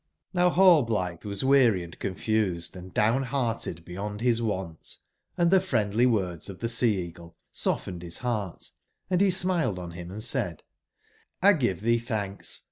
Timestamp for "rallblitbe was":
0.55-1.45